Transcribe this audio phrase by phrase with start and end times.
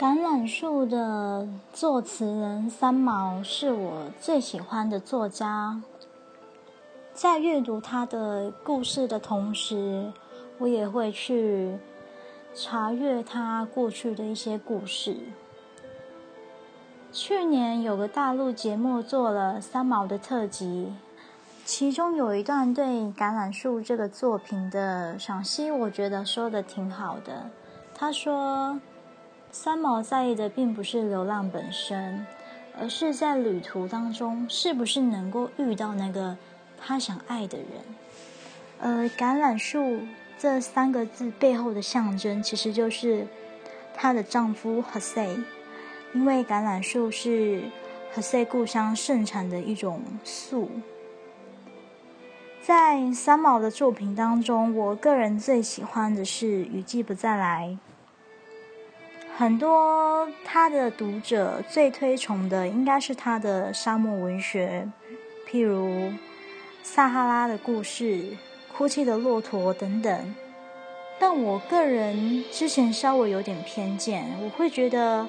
[0.00, 5.82] 橄榄树的作词人三毛是我最喜欢的作家。
[7.12, 10.10] 在阅读他的故事的同时，
[10.56, 11.76] 我也会去
[12.54, 15.18] 查阅他过去的一些故事。
[17.12, 20.94] 去年有个大陆节目做了三毛的特辑，
[21.66, 27.50] 其中有一段对《橄榄树》这个作品的赏析，我觉得说的挺好的。
[27.94, 28.80] 他说。
[29.52, 32.24] 三毛在意的并不是流浪本身，
[32.78, 36.36] 而是在旅途当中是不是能够遇到那个
[36.80, 37.66] 他想爱的人。
[38.80, 40.00] 而橄榄树
[40.38, 43.26] 这三个字背后的象征，其实就是
[43.94, 45.42] 她的丈夫 Jose，
[46.14, 47.64] 因为橄榄树是
[48.14, 50.70] Jose 故乡盛产的一种树。
[52.62, 57.76] 在三毛的作品当中，我个人最喜欢的是《雨季不再来》。
[59.40, 64.86] 很多他的读者最推崇的应该是他的沙漠文学，
[65.50, 65.88] 譬如
[66.82, 68.04] 《撒哈拉的故事》
[68.76, 70.34] 《哭泣的骆驼》等等。
[71.18, 75.26] 但我个人之前稍微有点偏见，我会觉得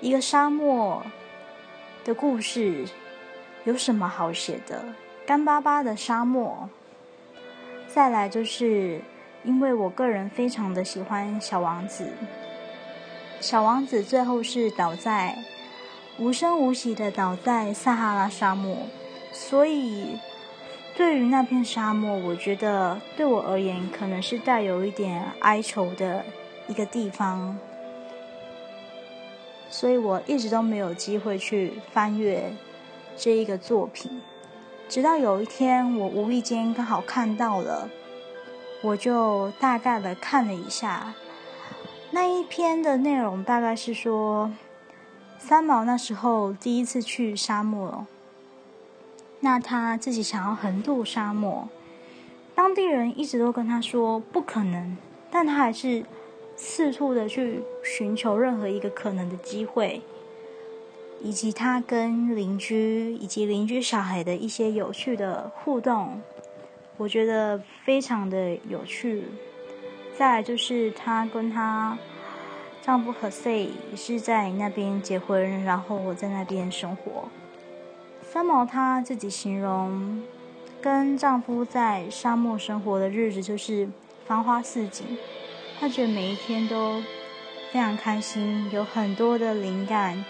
[0.00, 1.00] 一个沙漠
[2.04, 2.84] 的故事
[3.62, 4.84] 有什么好写的？
[5.24, 6.68] 干巴巴的沙漠。
[7.86, 9.00] 再来就是。
[9.44, 12.04] 因为我个人非常的喜欢《小王子》，
[13.40, 15.38] 《小王子》最后是倒在
[16.18, 18.76] 无声无息的倒在撒哈拉沙漠，
[19.32, 20.18] 所以
[20.96, 26.24] 对于那片沙漠，我觉得对我而言可能是带有一点哀愁的
[26.66, 27.56] 一个地方，
[29.70, 32.52] 所以我一直都没有机会去翻阅
[33.16, 34.20] 这一个作品，
[34.88, 37.88] 直到有一天我无意间刚好看到了。
[38.80, 41.14] 我就大概的看了一下，
[42.12, 44.52] 那一篇的内容大概是说，
[45.36, 48.06] 三毛那时候第一次去沙漠，
[49.40, 51.68] 那他自己想要横渡沙漠，
[52.54, 54.96] 当地人一直都跟他说不可能，
[55.28, 56.04] 但他还是
[56.56, 60.02] 四处的去寻求任何一个可能的机会，
[61.20, 66.20] 以及他跟邻居以及邻居小孩的一些有趣的互动。
[66.98, 69.24] 我觉得非常的有趣。
[70.16, 71.96] 再来就是她跟她
[72.82, 77.28] 丈夫何塞也是在那边结婚，然后我在那边生活。
[78.20, 80.22] 三毛她自己形容
[80.82, 83.88] 跟丈夫在沙漠生活的日子就是
[84.26, 85.06] 繁花似锦，
[85.78, 87.00] 她觉得每一天都
[87.72, 90.24] 非常开心，有很多的灵感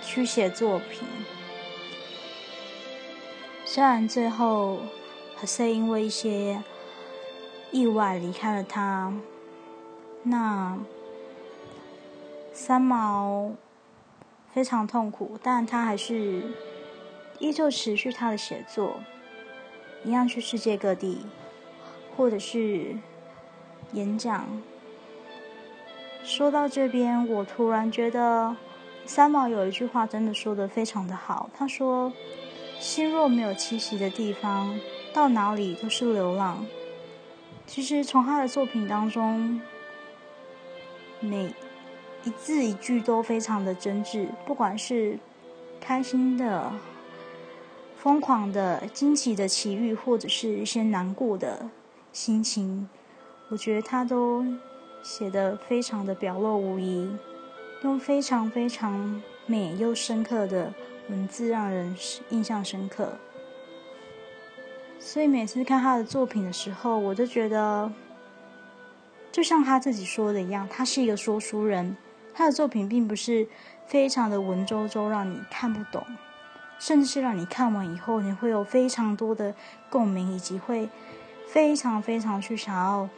[0.00, 1.08] 去写作品。
[3.64, 4.78] 虽然最后。
[5.38, 6.62] 可是因为一些
[7.70, 9.12] 意外离开了他，
[10.22, 10.78] 那
[12.52, 13.52] 三毛
[14.52, 16.42] 非常痛苦，但他还是
[17.38, 18.96] 依旧持续他的写作，
[20.04, 21.26] 一样去世界各地，
[22.16, 22.96] 或者是
[23.92, 24.46] 演讲。
[26.24, 28.56] 说到这边，我突然觉得
[29.04, 32.10] 三毛有一句话真的说的非常的好，他说
[32.80, 34.76] ：“心若没有栖息的地方。”
[35.16, 36.66] 到哪里都是流浪。
[37.66, 39.58] 其实从他的作品当中，
[41.20, 41.54] 每
[42.24, 45.18] 一字一句都非常的真挚，不管是
[45.80, 46.70] 开心的、
[47.96, 51.70] 疯狂的、惊奇的奇遇，或者是一些难过的
[52.12, 52.86] 心情，
[53.48, 54.44] 我觉得他都
[55.02, 57.10] 写的非常的表露无遗，
[57.82, 60.74] 用非常非常美又深刻的
[61.08, 61.96] 文字，让人
[62.28, 63.14] 印象深刻。
[64.98, 67.90] 所以每次看他的作品的时候，我就觉得，
[69.30, 71.96] 就像他自己说的一样，他是一个说书人。
[72.34, 73.48] 他的作品并不是
[73.86, 76.04] 非常的文绉绉，让你看不懂，
[76.78, 79.54] 甚至是让你看完以后，你会有非常多的
[79.88, 80.88] 共鸣，以及会
[81.46, 83.08] 非常非常去想要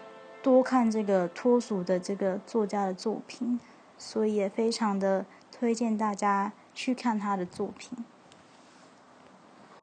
[0.42, 3.58] 多看这个脱俗的这个作家的作品。
[4.00, 7.98] 所以也非常的推荐大家去看他的作品。